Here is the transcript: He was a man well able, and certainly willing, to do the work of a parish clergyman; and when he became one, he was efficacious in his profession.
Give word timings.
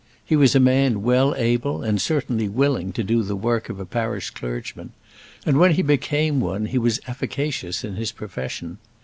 He 0.25 0.35
was 0.35 0.55
a 0.55 0.59
man 0.59 1.03
well 1.03 1.35
able, 1.35 1.83
and 1.83 2.01
certainly 2.01 2.49
willing, 2.49 2.91
to 2.93 3.03
do 3.03 3.21
the 3.21 3.35
work 3.35 3.69
of 3.69 3.79
a 3.79 3.85
parish 3.85 4.31
clergyman; 4.31 4.93
and 5.45 5.59
when 5.59 5.73
he 5.75 5.83
became 5.83 6.39
one, 6.39 6.65
he 6.65 6.79
was 6.79 6.99
efficacious 7.07 7.83
in 7.83 7.93
his 7.97 8.11
profession. 8.11 8.79